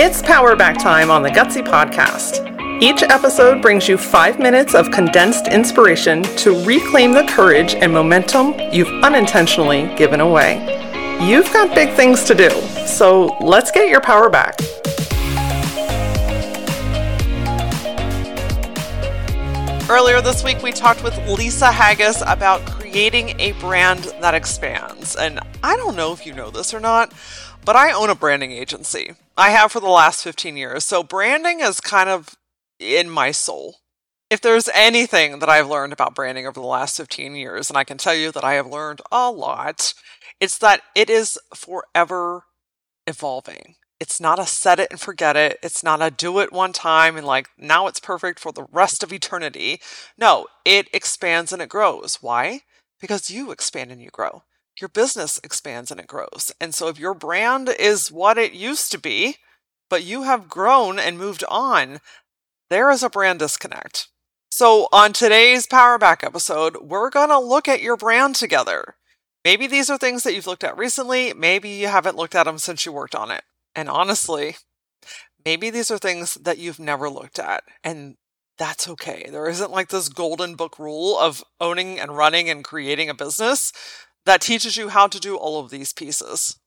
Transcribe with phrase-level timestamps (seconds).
[0.00, 2.80] It's Power Back time on the Gutsy Podcast.
[2.80, 8.54] Each episode brings you five minutes of condensed inspiration to reclaim the courage and momentum
[8.72, 10.60] you've unintentionally given away.
[11.20, 12.48] You've got big things to do,
[12.86, 14.56] so let's get your power back.
[19.90, 22.64] Earlier this week, we talked with Lisa Haggis about
[22.98, 25.14] creating a brand that expands.
[25.14, 27.14] And I don't know if you know this or not,
[27.64, 29.12] but I own a branding agency.
[29.36, 30.84] I have for the last 15 years.
[30.84, 32.34] So branding is kind of
[32.80, 33.76] in my soul.
[34.30, 37.84] If there's anything that I've learned about branding over the last 15 years, and I
[37.84, 39.94] can tell you that I have learned a lot,
[40.40, 42.46] it's that it is forever
[43.06, 43.76] evolving.
[44.00, 45.60] It's not a set it and forget it.
[45.62, 49.04] It's not a do it one time and like now it's perfect for the rest
[49.04, 49.80] of eternity.
[50.18, 52.18] No, it expands and it grows.
[52.20, 52.62] Why?
[53.00, 54.42] Because you expand and you grow
[54.80, 56.52] your business expands and it grows.
[56.60, 59.36] And so if your brand is what it used to be,
[59.90, 62.00] but you have grown and moved on,
[62.70, 64.08] there is a brand disconnect.
[64.50, 68.94] So on today's Power Back episode, we're going to look at your brand together.
[69.44, 71.32] Maybe these are things that you've looked at recently.
[71.32, 73.42] Maybe you haven't looked at them since you worked on it.
[73.74, 74.56] And honestly,
[75.44, 77.62] maybe these are things that you've never looked at.
[77.84, 78.16] And
[78.58, 79.26] that's okay.
[79.30, 83.72] There isn't like this golden book rule of owning and running and creating a business
[84.26, 86.58] that teaches you how to do all of these pieces.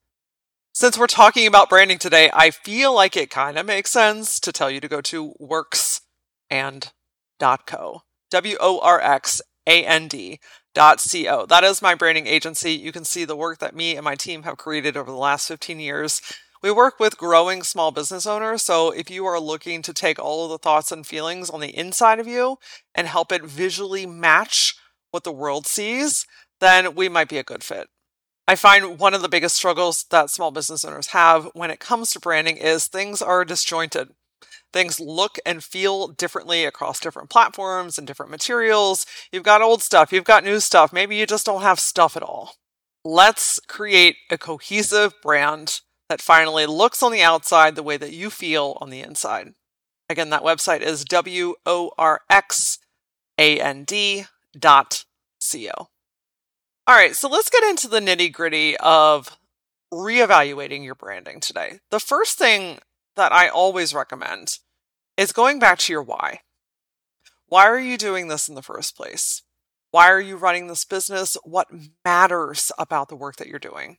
[0.74, 4.54] Since we're talking about branding today, I feel like it kind of makes sense to
[4.54, 6.92] tell you to go to worxand.co.
[8.32, 10.40] W O R X A N D
[10.74, 11.46] dot co.
[11.46, 12.72] That is my branding agency.
[12.72, 15.48] You can see the work that me and my team have created over the last
[15.50, 16.22] 15 years.
[16.62, 18.62] We work with growing small business owners.
[18.62, 21.76] So if you are looking to take all of the thoughts and feelings on the
[21.76, 22.58] inside of you
[22.94, 24.76] and help it visually match
[25.10, 26.28] what the world sees,
[26.60, 27.88] then we might be a good fit.
[28.48, 32.12] I find one of the biggest struggles that small business owners have when it comes
[32.12, 34.10] to branding is things are disjointed.
[34.72, 39.06] Things look and feel differently across different platforms and different materials.
[39.32, 42.24] You've got old stuff, you've got new stuff, maybe you just don't have stuff at
[42.24, 42.56] all.
[43.04, 48.30] Let's create a cohesive brand that finally looks on the outside the way that you
[48.30, 49.54] feel on the inside.
[50.10, 52.80] Again, that website is W O R X
[53.38, 55.06] A N D dot
[55.40, 55.88] C O.
[56.86, 59.38] All right, so let's get into the nitty gritty of
[59.94, 61.80] reevaluating your branding today.
[61.92, 62.80] The first thing
[63.16, 64.58] that I always recommend
[65.16, 66.42] is going back to your why.
[67.48, 69.44] Why are you doing this in the first place?
[69.92, 71.38] Why are you running this business?
[71.46, 71.70] What
[72.04, 73.98] matters about the work that you're doing?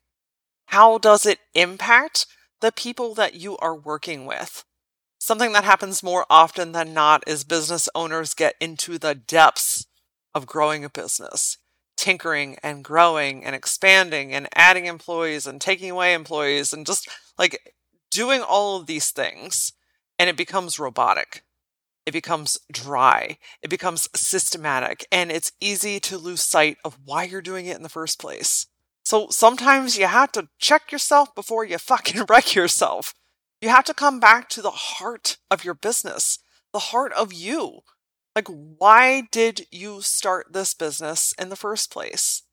[0.72, 2.24] How does it impact
[2.62, 4.64] the people that you are working with?
[5.18, 9.84] Something that happens more often than not is business owners get into the depths
[10.34, 11.58] of growing a business
[11.98, 17.06] tinkering and growing and expanding and adding employees and taking away employees and just
[17.38, 17.74] like
[18.10, 19.74] doing all of these things.
[20.18, 21.44] And it becomes robotic.
[22.06, 23.36] It becomes dry.
[23.60, 25.06] It becomes systematic.
[25.12, 28.68] And it's easy to lose sight of why you're doing it in the first place.
[29.12, 33.12] So sometimes you have to check yourself before you fucking wreck yourself.
[33.60, 36.38] You have to come back to the heart of your business,
[36.72, 37.80] the heart of you.
[38.34, 42.44] Like, why did you start this business in the first place?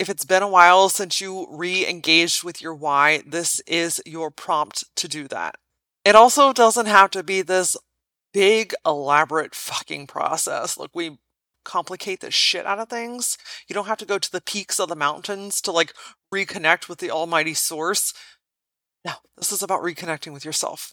[0.00, 4.32] If it's been a while since you re engaged with your why, this is your
[4.32, 5.58] prompt to do that.
[6.04, 7.76] It also doesn't have to be this
[8.34, 10.76] big, elaborate fucking process.
[10.76, 11.20] Look, we
[11.64, 13.36] complicate the shit out of things.
[13.68, 15.94] You don't have to go to the peaks of the mountains to like
[16.32, 18.12] reconnect with the almighty source.
[19.04, 20.92] No, this is about reconnecting with yourself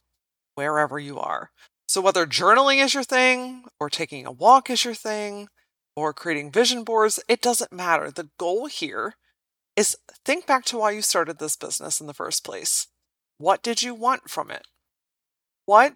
[0.56, 1.52] wherever you are.
[1.88, 5.48] So, whether journaling is your thing, or taking a walk is your thing,
[5.96, 8.12] or creating vision boards, it doesn't matter.
[8.12, 9.16] The goal here
[9.76, 9.96] is
[10.26, 12.88] think back to why you started this business in the first place.
[13.38, 14.64] What did you want from it?
[15.66, 15.94] What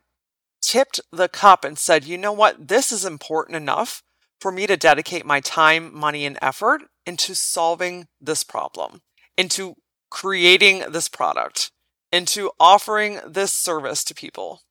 [0.62, 4.04] tipped the cup and said, you know what, this is important enough
[4.42, 9.02] for me to dedicate my time, money, and effort into solving this problem,
[9.38, 9.76] into
[10.10, 11.72] creating this product,
[12.12, 14.62] into offering this service to people?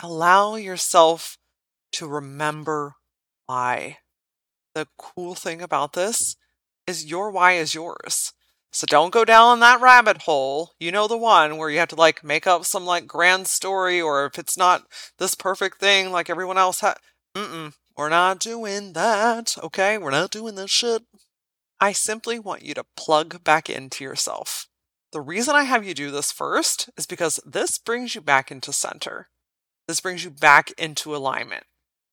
[0.00, 1.36] allow yourself
[1.92, 2.94] to remember
[3.46, 3.98] why.
[4.74, 6.36] The cool thing about this
[6.86, 8.32] is your why is yours.
[8.72, 10.72] So don't go down that rabbit hole.
[10.80, 14.00] You know the one where you have to like make up some like grand story
[14.00, 14.84] or if it's not
[15.18, 16.96] this perfect thing like everyone else had.
[17.36, 17.74] Mm-mm.
[17.96, 19.56] We're not doing that.
[19.62, 19.98] Okay?
[19.98, 21.02] We're not doing this shit.
[21.80, 24.68] I simply want you to plug back into yourself.
[25.12, 28.72] The reason I have you do this first is because this brings you back into
[28.72, 29.28] center.
[29.88, 31.64] This brings you back into alignment.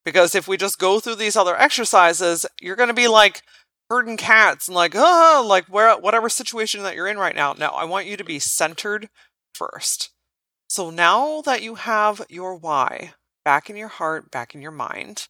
[0.03, 3.41] Because if we just go through these other exercises, you're going to be like
[3.89, 7.53] herding cats and like, oh, like where, whatever situation that you're in right now.
[7.53, 9.09] No, I want you to be centered
[9.53, 10.09] first.
[10.67, 13.13] So now that you have your why
[13.45, 15.27] back in your heart, back in your mind,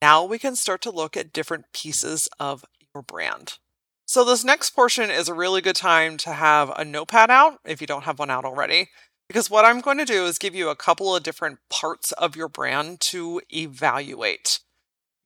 [0.00, 2.64] now we can start to look at different pieces of
[2.94, 3.58] your brand.
[4.06, 7.80] So, this next portion is a really good time to have a notepad out if
[7.80, 8.88] you don't have one out already.
[9.28, 12.36] Because what I'm going to do is give you a couple of different parts of
[12.36, 14.60] your brand to evaluate.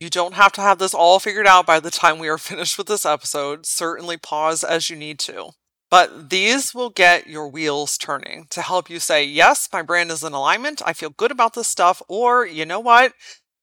[0.00, 2.78] You don't have to have this all figured out by the time we are finished
[2.78, 3.66] with this episode.
[3.66, 5.50] Certainly pause as you need to.
[5.90, 10.22] But these will get your wheels turning to help you say, yes, my brand is
[10.22, 10.80] in alignment.
[10.86, 12.00] I feel good about this stuff.
[12.08, 13.12] Or, you know what?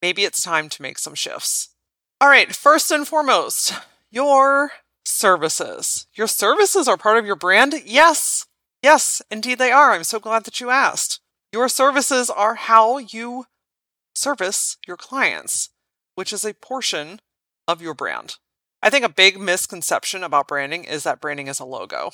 [0.02, 1.70] Maybe it's time to make some shifts.
[2.22, 3.74] All right, first and foremost,
[4.12, 4.72] your
[5.06, 6.08] services.
[6.14, 7.76] Your services are part of your brand?
[7.86, 8.46] Yes.
[8.84, 9.92] Yes, indeed they are.
[9.92, 11.20] I'm so glad that you asked.
[11.52, 13.46] Your services are how you
[14.16, 15.70] service your clients,
[16.16, 17.20] which is a portion
[17.68, 18.36] of your brand.
[18.82, 22.12] I think a big misconception about branding is that branding is a logo.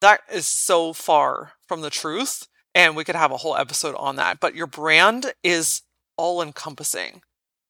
[0.00, 4.16] That is so far from the truth, and we could have a whole episode on
[4.16, 4.40] that.
[4.40, 5.82] But your brand is
[6.16, 7.22] all encompassing.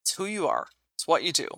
[0.03, 1.49] It's who you are, it's what you do,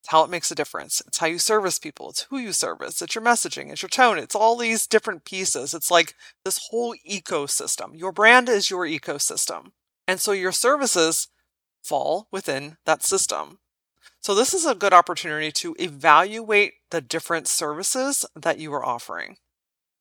[0.00, 1.02] it's how it makes a difference.
[1.06, 2.08] It's how you service people.
[2.08, 3.02] It's who you service.
[3.02, 3.70] It's your messaging.
[3.70, 4.16] It's your tone.
[4.16, 5.74] It's all these different pieces.
[5.74, 7.98] It's like this whole ecosystem.
[7.98, 9.72] Your brand is your ecosystem.
[10.08, 11.28] And so your services
[11.82, 13.58] fall within that system.
[14.22, 19.36] So this is a good opportunity to evaluate the different services that you are offering.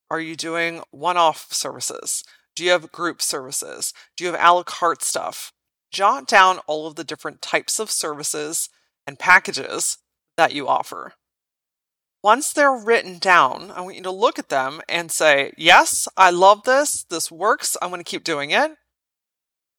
[0.10, 2.24] Are you doing one off services?
[2.56, 3.94] Do you have group services?
[4.16, 5.52] Do you have a la carte stuff?
[5.92, 8.70] Jot down all of the different types of services
[9.08, 9.98] and packages
[10.38, 11.14] that you offer.
[12.22, 16.30] Once they're written down, I want you to look at them and say, Yes, I
[16.32, 17.04] love this.
[17.04, 17.78] This works.
[17.82, 18.72] I'm going to keep doing it.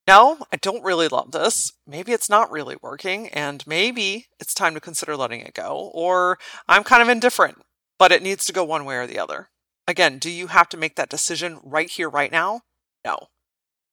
[0.09, 1.73] No, I don't really love this.
[1.87, 5.91] Maybe it's not really working, and maybe it's time to consider letting it go.
[5.95, 7.59] Or I'm kind of indifferent,
[7.99, 9.51] but it needs to go one way or the other.
[9.87, 12.63] Again, do you have to make that decision right here, right now?
[13.05, 13.29] No.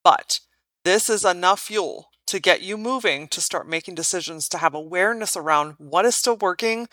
[0.03, 0.39] But
[0.87, 5.35] this is enough fuel to get you moving to start making decisions to have awareness
[5.35, 6.87] around what is still working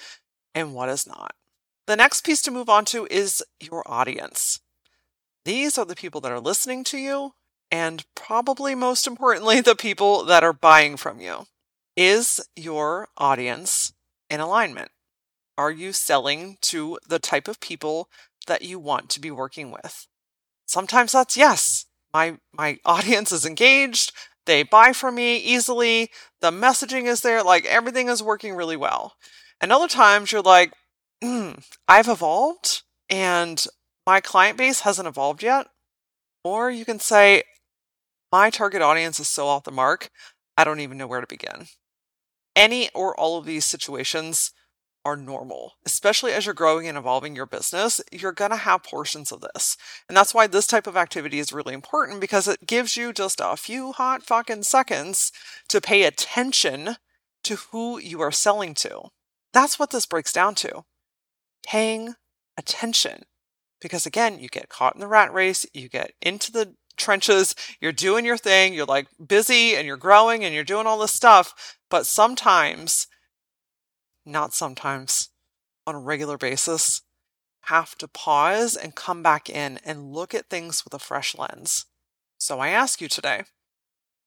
[0.52, 1.37] and what is not.
[1.87, 4.58] The next piece to move on to is your audience.
[5.44, 7.35] These are the people that are listening to you,
[7.70, 11.44] and probably most importantly, the people that are buying from you.
[11.96, 13.93] Is your audience
[14.29, 14.91] in alignment?
[15.56, 18.08] Are you selling to the type of people
[18.49, 20.08] that you want to be working with?
[20.67, 21.87] Sometimes that's yes.
[22.15, 24.13] My my audience is engaged.
[24.47, 26.11] They buy from me easily.
[26.41, 27.43] The messaging is there.
[27.43, 29.15] Like everything is working really well.
[29.61, 30.73] And other times you're like,
[31.23, 33.65] mm, I've evolved and
[34.07, 35.67] my client base hasn't evolved yet.
[36.45, 37.43] Or you can say,
[38.31, 40.11] my target audience is so off the mark,
[40.59, 41.67] I don't even know where to begin.
[42.55, 44.53] Any or all of these situations
[45.05, 48.01] are normal, especially as you're growing and evolving your business.
[48.11, 49.77] You're going to have portions of this.
[50.09, 53.41] And that's why this type of activity is really important because it gives you just
[53.43, 55.31] a few hot fucking seconds
[55.69, 56.97] to pay attention
[57.45, 59.03] to who you are selling to.
[59.53, 60.85] That's what this breaks down to
[61.65, 62.15] paying
[62.56, 63.25] attention.
[63.81, 67.93] Because again, you get caught in the rat race, you get into the trenches, you're
[67.93, 71.77] doing your thing, you're like busy and you're growing and you're doing all this stuff.
[71.91, 73.06] But sometimes
[74.25, 75.31] not sometimes,
[75.87, 77.03] on a regular basis,
[77.62, 81.87] have to pause and come back in and look at things with a fresh lens.
[82.38, 83.44] So I ask you today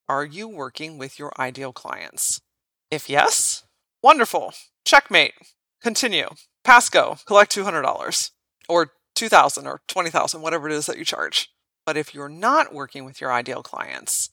[0.09, 2.41] Are you working with your ideal clients?
[2.89, 3.63] If yes,
[4.01, 4.53] wonderful.
[4.85, 5.33] Checkmate.
[5.81, 6.29] Continue.
[6.63, 7.17] Pass go.
[7.25, 8.31] Collect $200
[8.69, 11.49] or 2000 or 20,000, whatever it is that you charge.
[11.85, 14.29] But if you're not working with your ideal clients,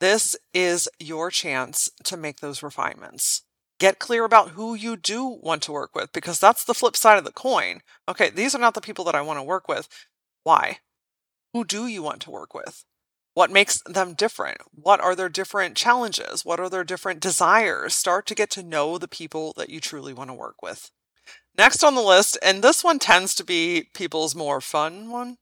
[0.00, 3.42] this is your chance to make those refinements.
[3.78, 7.18] Get clear about who you do want to work with because that's the flip side
[7.18, 7.80] of the coin.
[8.08, 9.88] Okay, these are not the people that I want to work with.
[10.42, 10.78] Why?
[11.52, 12.84] Who do you want to work with?
[13.34, 14.58] What makes them different?
[14.72, 16.44] What are their different challenges?
[16.44, 17.94] What are their different desires?
[17.94, 20.90] Start to get to know the people that you truly want to work with.
[21.56, 25.36] Next on the list, and this one tends to be people's more fun one,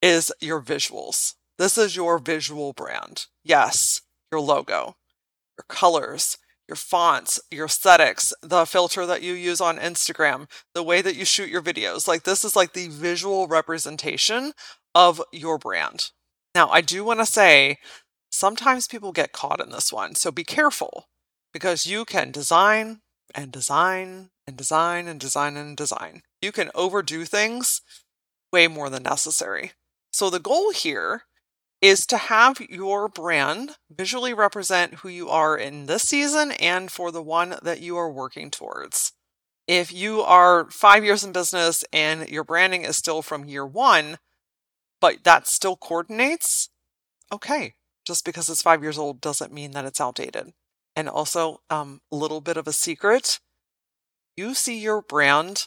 [0.00, 1.34] is your visuals.
[1.58, 3.26] This is your visual brand.
[3.42, 4.96] Yes, your logo,
[5.58, 11.02] your colors, your fonts, your aesthetics, the filter that you use on Instagram, the way
[11.02, 12.08] that you shoot your videos.
[12.08, 14.52] Like this is like the visual representation
[14.94, 16.10] of your brand.
[16.54, 17.78] Now, I do want to say
[18.30, 20.14] sometimes people get caught in this one.
[20.14, 21.08] So be careful
[21.52, 23.00] because you can design
[23.34, 26.22] and design and design and design and design.
[26.40, 27.82] You can overdo things
[28.52, 29.72] way more than necessary.
[30.12, 31.22] So the goal here
[31.80, 37.10] is to have your brand visually represent who you are in this season and for
[37.10, 39.12] the one that you are working towards.
[39.66, 44.18] If you are five years in business and your branding is still from year one,
[45.00, 46.70] but that still coordinates,
[47.32, 47.74] okay.
[48.06, 50.52] Just because it's five years old doesn't mean that it's outdated.
[50.96, 53.40] And also, um, a little bit of a secret
[54.36, 55.66] you see your brand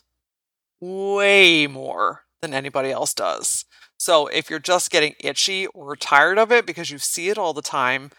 [0.79, 3.65] way more than anybody else does.
[3.97, 7.53] So if you're just getting itchy or tired of it because you see it all
[7.53, 8.11] the time,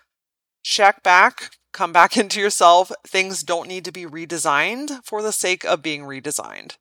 [0.63, 2.91] check back, come back into yourself.
[3.07, 6.77] Things don't need to be redesigned for the sake of being redesigned.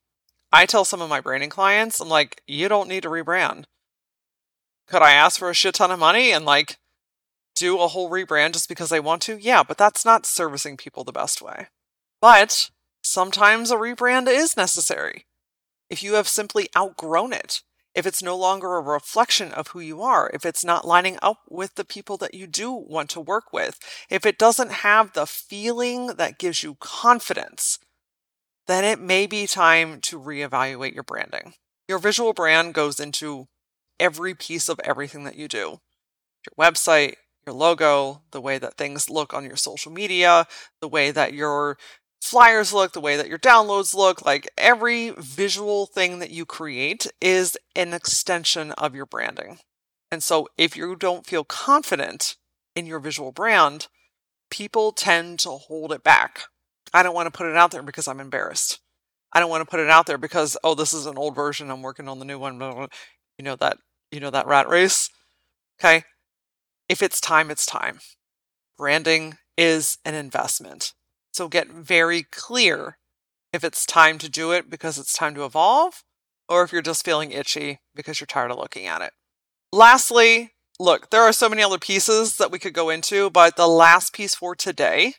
[0.52, 3.66] I tell some of my branding clients, I'm like, you don't need to rebrand.
[4.88, 6.78] Could I ask for a shit ton of money and like
[7.56, 9.38] do a whole rebrand just because I want to?
[9.38, 11.68] Yeah, but that's not servicing people the best way.
[12.22, 12.70] But
[13.04, 15.26] sometimes a rebrand is necessary.
[15.90, 17.62] If you have simply outgrown it,
[17.98, 21.40] if it's no longer a reflection of who you are, if it's not lining up
[21.50, 25.26] with the people that you do want to work with, if it doesn't have the
[25.26, 27.80] feeling that gives you confidence,
[28.68, 31.56] then it may be time to reevaluate your branding.
[31.88, 33.48] Your visual brand goes into
[34.00, 35.80] every piece of everything that you do
[36.46, 37.16] your website,
[37.48, 40.46] your logo, the way that things look on your social media,
[40.82, 41.80] the way that your
[42.22, 47.08] flyers look, the way that your downloads look, like every visual thing that you create
[47.22, 49.60] is an extension of your branding.
[50.12, 52.36] And so if you don't feel confident
[52.76, 53.88] in your visual brand,
[54.50, 56.44] people tend to hold it back.
[56.94, 58.80] I don't want to put it out there because I'm embarrassed.
[59.34, 61.70] I don't want to put it out there because oh this is an old version
[61.70, 62.60] I'm working on the new one
[63.38, 63.78] you know that
[64.12, 65.10] you know that rat race.
[65.80, 66.04] Okay?
[66.88, 68.00] If it's time it's time.
[68.78, 70.94] Branding is an investment.
[71.38, 72.98] So get very clear
[73.54, 76.04] if it's time to do it because it's time to evolve,
[76.50, 79.12] or if you're just feeling itchy because you're tired of looking at it.
[79.72, 83.68] Lastly, look, there are so many other pieces that we could go into, but the
[83.68, 85.14] last piece for today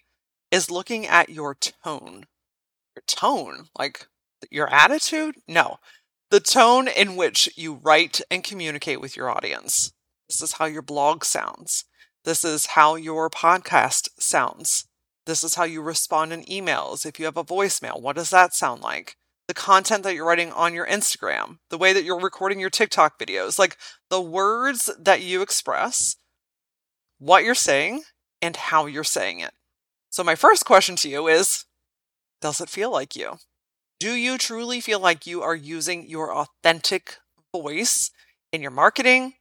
[0.50, 2.24] is looking at your tone.
[2.96, 4.08] Your tone, like
[4.50, 5.36] your attitude?
[5.46, 5.76] No,
[6.32, 9.92] the tone in which you write and communicate with your audience.
[10.28, 11.84] This is how your blog sounds.
[12.24, 14.88] This is how your podcast sounds.
[15.28, 17.04] This is how you respond in emails.
[17.04, 19.18] If you have a voicemail, what does that sound like?
[19.46, 23.18] The content that you're writing on your Instagram, the way that you're recording your TikTok
[23.18, 23.76] videos, like
[24.08, 26.16] the words that you express,
[27.18, 28.04] what you're saying,
[28.40, 29.52] and how you're saying it.
[30.08, 31.66] So, my first question to you is
[32.40, 33.34] Does it feel like you?
[34.00, 37.18] Do you truly feel like you are using your authentic
[37.54, 38.10] voice
[38.50, 39.34] in your marketing,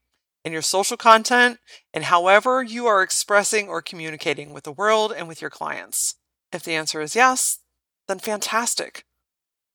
[0.48, 1.60] in your social content,
[1.94, 6.16] and however you are expressing or communicating with the world and with your clients?
[6.54, 7.60] If the answer is yes,
[8.08, 9.04] then fantastic.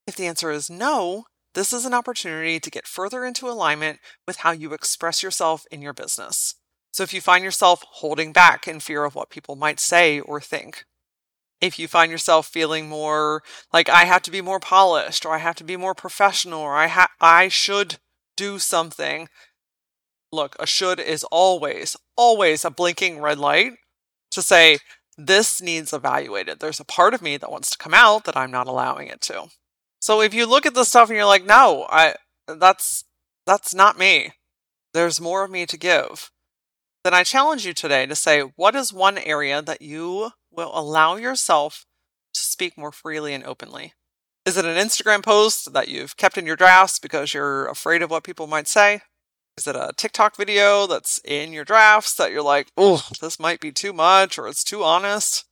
[0.06, 4.38] If the answer is no, this is an opportunity to get further into alignment with
[4.38, 6.54] how you express yourself in your business.
[6.90, 10.40] So if you find yourself holding back in fear of what people might say or
[10.40, 10.86] think,
[11.60, 13.42] if you find yourself feeling more
[13.74, 16.74] like I have to be more polished or I have to be more professional or
[16.74, 17.98] I ha- I should
[18.36, 19.28] do something,
[20.32, 23.72] look, a should is always, always a blinking red light
[24.30, 24.78] to say,
[25.18, 26.58] this needs evaluated.
[26.58, 29.20] There's a part of me that wants to come out that I'm not allowing it
[29.22, 29.48] to.
[30.00, 32.14] So if you look at this stuff and you're like, no, I,
[32.48, 33.04] that's,
[33.46, 34.32] that's not me.
[34.94, 36.30] There's more of me to give.
[37.04, 41.16] Then I challenge you today to say, what is one area that you will allow
[41.16, 41.84] yourself
[42.34, 43.92] to speak more freely and openly?
[44.46, 48.10] Is it an Instagram post that you've kept in your drafts because you're afraid of
[48.10, 49.02] what people might say?
[49.58, 53.60] Is it a TikTok video that's in your drafts that you're like, oh, this might
[53.60, 55.44] be too much or it's too honest?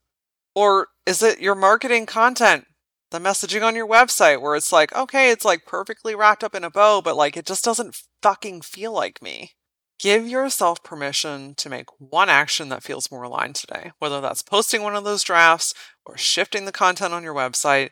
[0.55, 2.65] Or is it your marketing content,
[3.11, 6.65] the messaging on your website where it's like, okay, it's like perfectly wrapped up in
[6.65, 9.53] a bow, but like it just doesn't fucking feel like me?
[9.99, 14.83] Give yourself permission to make one action that feels more aligned today, whether that's posting
[14.83, 15.75] one of those drafts
[16.07, 17.91] or shifting the content on your website.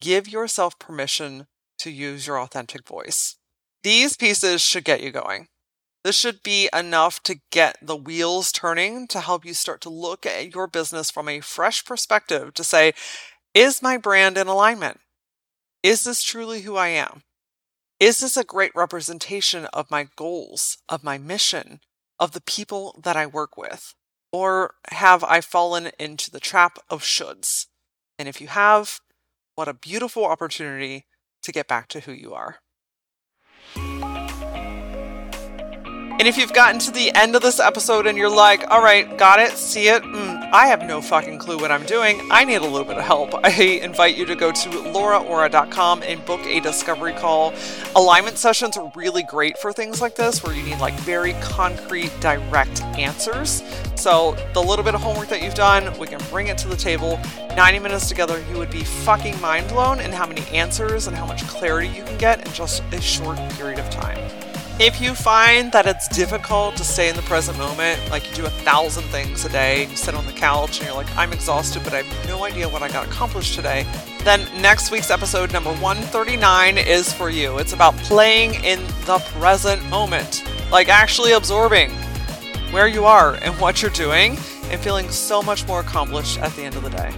[0.00, 1.48] Give yourself permission
[1.80, 3.36] to use your authentic voice.
[3.82, 5.48] These pieces should get you going.
[6.04, 10.24] This should be enough to get the wheels turning to help you start to look
[10.24, 12.92] at your business from a fresh perspective to say,
[13.54, 15.00] is my brand in alignment?
[15.82, 17.22] Is this truly who I am?
[17.98, 21.80] Is this a great representation of my goals, of my mission,
[22.18, 23.94] of the people that I work with?
[24.32, 27.66] Or have I fallen into the trap of shoulds?
[28.18, 29.00] And if you have,
[29.54, 31.06] what a beautiful opportunity
[31.42, 32.60] to get back to who you are.
[36.20, 39.16] And if you've gotten to the end of this episode and you're like, all right,
[39.16, 42.56] got it, see it, mm, I have no fucking clue what I'm doing, I need
[42.56, 43.48] a little bit of help, I
[43.82, 47.54] invite you to go to lauraaura.com and book a discovery call.
[47.96, 52.12] Alignment sessions are really great for things like this where you need like very concrete,
[52.20, 53.62] direct answers.
[53.94, 56.76] So, the little bit of homework that you've done, we can bring it to the
[56.76, 57.18] table.
[57.56, 61.24] 90 minutes together, you would be fucking mind blown in how many answers and how
[61.24, 64.49] much clarity you can get in just a short period of time.
[64.78, 68.46] If you find that it's difficult to stay in the present moment, like you do
[68.46, 71.32] a thousand things a day and you sit on the couch and you're like, I'm
[71.32, 73.84] exhausted, but I have no idea what I got accomplished today,
[74.24, 77.58] then next week's episode, number 139, is for you.
[77.58, 81.90] It's about playing in the present moment, like actually absorbing
[82.70, 84.38] where you are and what you're doing
[84.70, 87.12] and feeling so much more accomplished at the end of the day.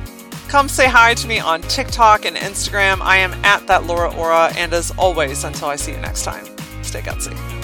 [0.48, 3.00] Come say hi to me on TikTok and Instagram.
[3.00, 6.44] I am at that Laura Aura, and as always, until I see you next time,
[6.92, 7.61] stay gutsy.